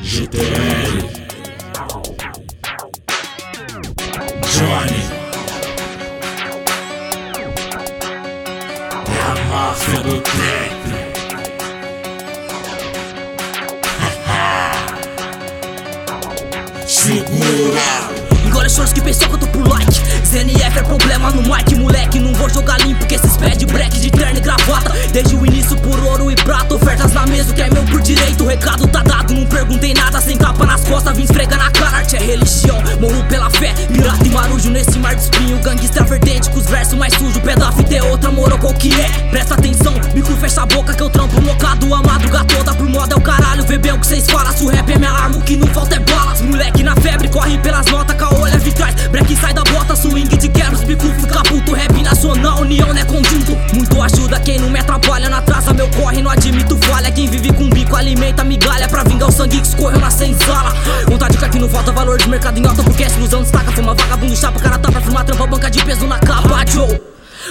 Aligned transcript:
GTL 0.00 1.08
Johnny 4.42 5.02
É 9.08 9.20
a 9.22 9.34
máfia 9.48 10.00
do 10.00 10.20
trap 10.20 10.78
Segura 16.86 18.07
Engole 18.68 18.70
shorts 18.70 18.92
que 18.92 19.00
pensou 19.00 19.28
que 19.28 19.34
eu 19.34 19.38
tô 19.38 19.46
por 19.46 19.66
like 19.66 19.92
ZNF 20.26 20.78
é 20.78 20.82
problema 20.82 21.30
no 21.30 21.42
mic, 21.42 21.74
moleque 21.74 22.20
Não 22.20 22.34
vou 22.34 22.50
jogar 22.50 22.78
limpo 22.80 23.06
que 23.06 23.14
esses 23.14 23.36
pé 23.36 23.50
de 23.50 23.64
break 23.64 23.98
de 23.98 24.10
terno 24.10 24.36
e 24.36 24.40
gravata. 24.40 24.92
Desde 25.10 25.34
o 25.34 25.46
início 25.46 25.74
por 25.76 25.98
ouro 25.98 26.30
e 26.30 26.36
prata 26.36 26.74
Ofertas 26.74 27.12
na 27.12 27.26
mesa, 27.26 27.50
o 27.50 27.54
que 27.54 27.62
é 27.62 27.70
meu 27.70 27.82
por 27.84 28.00
direito 28.02 28.44
O 28.44 28.46
recado 28.46 28.86
tá 28.88 29.02
dado, 29.02 29.32
não 29.32 29.46
perguntei 29.46 29.94
nada 29.94 30.20
Sem 30.20 30.36
capa 30.36 30.66
nas 30.66 30.84
costas, 30.84 31.16
vim 31.16 31.22
esfregar 31.22 31.58
na 31.58 31.70
cara 31.70 31.96
Arte 31.96 32.16
é 32.16 32.18
religião, 32.18 32.76
morro 33.00 33.24
pela 33.24 33.48
fé 33.50 33.72
Pirata 33.90 34.26
e 34.26 34.30
marujo 34.30 34.70
nesse 34.70 34.98
mar 34.98 35.14
de 35.14 35.22
espinho 35.22 35.58
Gangster 35.60 36.04
verdente 36.04 36.50
com 36.50 36.58
os 36.58 36.66
versos 36.66 36.94
mais 36.94 37.14
sujos 37.14 37.38
Pé 37.38 37.56
da 37.56 37.72
fita 37.72 37.96
é 37.96 38.02
outra, 38.02 38.30
moro 38.30 38.58
qual 38.58 38.74
que 38.74 38.92
é? 39.00 39.08
Presta 39.30 39.54
atenção, 39.54 39.94
bico 40.12 40.32
fecha 40.36 40.62
a 40.62 40.66
boca 40.66 40.92
que 40.92 41.02
eu 41.02 41.08
trampo 41.08 41.40
mocado 41.40 41.94
A 41.94 42.02
madruga 42.02 42.44
toda 42.44 42.74
pro 42.74 42.88
modo 42.88 43.14
é 43.14 43.16
o 43.16 43.20
caralho 43.20 43.64
Vê 43.64 43.78
bem 43.78 43.92
o 43.92 43.98
que 43.98 44.06
cês 44.06 44.26
falam, 44.26 44.52
se 44.52 44.62
o 44.62 44.68
rap 44.68 44.92
é 44.92 44.98
minha 44.98 45.10
arma 45.10 45.38
O 45.38 45.40
que 45.40 45.56
não 45.56 45.66
falta 45.68 45.96
é 45.96 46.00
balas, 46.00 46.42
moleque 46.42 46.82
na 46.82 46.94
febre 46.96 47.28
Corre 47.28 47.56
pelas 47.58 47.86
notas, 47.86 48.16
Alimenta 57.98 58.44
migalha 58.44 58.88
pra 58.88 59.02
vingar 59.02 59.28
o 59.28 59.32
sangue 59.32 59.60
que 59.60 59.66
escorreu 59.66 59.98
na 59.98 60.08
senzala. 60.08 60.72
Vontade 61.08 61.36
que 61.36 61.44
aqui 61.44 61.58
não 61.58 61.68
falta 61.68 61.90
valor 61.90 62.16
de 62.16 62.28
mercado 62.28 62.56
em 62.56 62.64
alta 62.64 62.80
Porque 62.82 63.02
essa 63.02 63.16
ilusão 63.16 63.42
destaca, 63.42 63.72
fuma 63.72 63.92
vagabundo 63.92 64.36
chapa 64.36 64.60
Cara 64.60 64.78
tá 64.78 64.90
pra 64.90 65.00
firmar, 65.00 65.24
trampa, 65.24 65.46
banca 65.46 65.68
de 65.68 65.84
peso 65.84 66.06
na 66.06 66.18
capa 66.18 66.64
Joe, 66.70 67.00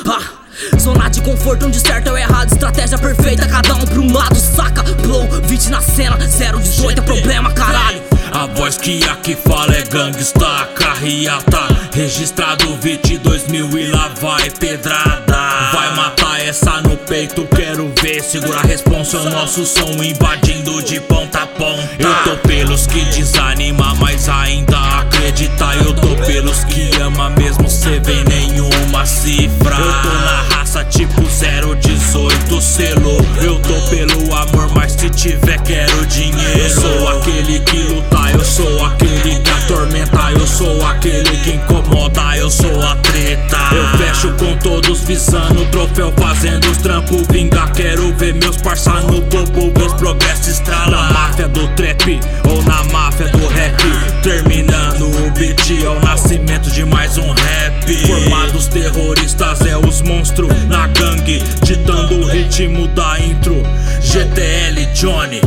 ah 0.08 0.48
Zona 0.80 1.10
de 1.10 1.22
conforto 1.22 1.68
onde 1.68 1.80
certo 1.80 2.08
é 2.08 2.12
o 2.14 2.18
errado 2.18 2.52
Estratégia 2.52 2.98
perfeita, 2.98 3.46
cada 3.46 3.76
um 3.76 3.86
pra 3.86 4.00
um 4.00 4.14
lado 4.14 4.36
Saca, 4.36 4.84
blow, 4.84 5.28
20 5.44 5.70
na 5.70 5.82
cena 5.82 6.18
018 6.18 7.00
é 7.00 7.04
problema, 7.04 7.52
caralho. 7.52 8.02
A 8.32 8.46
voz 8.48 8.78
que 8.78 9.04
aqui 9.10 9.36
fala 9.36 9.76
é 9.76 9.84
gangsta 9.84 10.70
Carreata, 10.76 11.68
registrado 11.94 12.76
22 12.78 13.48
mil 13.48 13.78
e 13.78 13.88
lá 13.88 14.12
vai 14.20 14.50
pedrada. 14.50 15.38
Vai 15.74 15.96
matar 15.96 16.27
essa 16.48 16.82
no 16.82 16.96
peito, 16.96 17.46
quero 17.48 17.92
ver. 18.02 18.24
Segura 18.24 18.60
a 18.60 18.62
responsa, 18.62 19.18
o 19.18 19.30
nosso 19.30 19.66
som 19.66 20.02
invadindo 20.02 20.82
de 20.82 21.00
ponta 21.02 21.42
a 21.42 21.48
ponta. 21.48 21.90
Eu 22.00 22.14
tô 22.24 22.48
pelos 22.48 22.88
que 22.88 23.02
desanima, 23.06 23.94
mas 23.96 24.30
ainda 24.30 24.78
acredita. 25.00 25.76
Eu 25.86 25.94
tô 25.94 26.16
pelos 26.26 26.64
que 26.64 26.90
ama 27.02 27.30
mesmo 27.32 27.70
cê 27.70 28.00
vem 28.00 28.24
nenhuma 28.24 29.06
cifra. 29.06 29.76
Eu 29.76 30.02
tô 30.02 30.10
na 30.10 30.42
raça 30.56 30.86
tipo 30.86 31.22
018 31.22 32.62
selo 32.62 33.18
Eu 33.42 33.60
tô 33.60 33.90
pelo 33.90 34.34
amor, 34.34 34.70
mas 34.74 34.94
se 34.94 35.10
tiver 35.10 35.62
quero 35.64 36.06
dinheiro. 36.06 36.60
Eu 36.60 36.70
sou 36.70 37.08
aquele 37.10 37.60
que 37.60 37.78
luta, 37.78 38.32
eu 38.32 38.46
sou 38.46 38.86
aquele 38.86 39.40
que 39.40 39.52
atormenta. 39.52 40.32
Eu 40.32 40.48
sou 40.48 40.86
aquele 40.86 41.38
que 41.44 41.52
incomoda, 41.52 41.87
todos 44.68 45.00
visando 45.06 45.66
troféu, 45.68 46.14
fazendo 46.18 46.70
os 46.70 46.78
trampo 46.80 47.24
vingar. 47.32 47.72
Quero 47.72 48.14
ver 48.16 48.34
meus 48.34 48.58
parça 48.58 49.00
no 49.00 49.22
topo, 49.22 49.72
meus 49.80 49.94
progressos 49.94 50.60
na 50.60 51.14
Máfia 51.14 51.48
do 51.48 51.66
trap 51.70 52.20
ou 52.50 52.62
na 52.64 52.84
máfia 52.86 53.30
do 53.30 53.48
rap. 53.48 53.82
Terminando 54.22 55.04
o 55.04 55.32
beat 55.32 55.72
é 55.82 55.88
o 55.88 56.00
nascimento 56.02 56.70
de 56.70 56.84
mais 56.84 57.18
um 57.18 57.32
rap. 57.32 57.96
Formados 58.08 58.68
terroristas 58.68 59.62
é 59.66 59.78
os 59.78 60.02
monstros 60.02 60.52
na 60.66 60.88
gangue, 60.88 61.42
ditando 61.64 62.20
o 62.20 62.26
ritmo 62.26 62.88
da 62.90 63.18
intro. 63.20 63.64
GTL 64.02 64.86
Johnny. 64.94 65.42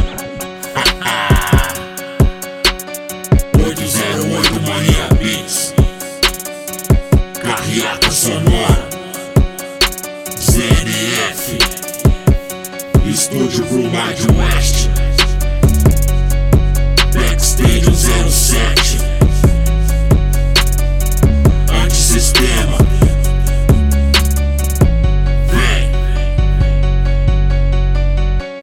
808 3.55 4.61
Mania 4.63 5.09
Beats 5.19 5.75
Carriata 7.43 8.11
Sonora 8.11 9.00
ZNF 10.61 11.57
Estúdio 13.09 13.65
Vumad 13.65 14.19
West 14.37 14.91
Backstage 17.15 17.91
07 17.95 18.80